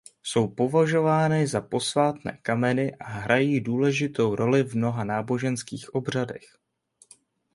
[0.23, 6.57] Jsou považovány za "posvátné kameny" a hrají důležitou roli v mnoha náboženských obřadech.